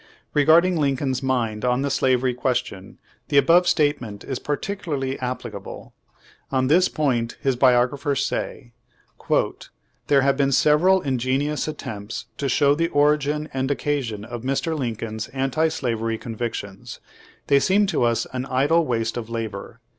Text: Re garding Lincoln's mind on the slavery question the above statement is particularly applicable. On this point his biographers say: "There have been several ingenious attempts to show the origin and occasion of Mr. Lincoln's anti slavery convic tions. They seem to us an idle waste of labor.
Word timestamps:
Re 0.33 0.43
garding 0.45 0.77
Lincoln's 0.77 1.21
mind 1.21 1.63
on 1.63 1.83
the 1.83 1.91
slavery 1.91 2.33
question 2.33 2.97
the 3.27 3.37
above 3.37 3.67
statement 3.67 4.23
is 4.23 4.39
particularly 4.39 5.19
applicable. 5.19 5.93
On 6.51 6.65
this 6.65 6.89
point 6.89 7.37
his 7.39 7.55
biographers 7.55 8.25
say: 8.25 8.73
"There 10.07 10.21
have 10.21 10.37
been 10.37 10.51
several 10.53 11.01
ingenious 11.01 11.67
attempts 11.67 12.25
to 12.37 12.49
show 12.49 12.73
the 12.73 12.87
origin 12.87 13.47
and 13.53 13.69
occasion 13.69 14.25
of 14.25 14.41
Mr. 14.41 14.75
Lincoln's 14.75 15.27
anti 15.27 15.67
slavery 15.67 16.17
convic 16.17 16.55
tions. 16.55 16.99
They 17.45 17.59
seem 17.59 17.85
to 17.85 18.01
us 18.01 18.25
an 18.33 18.47
idle 18.47 18.83
waste 18.87 19.17
of 19.17 19.29
labor. 19.29 19.81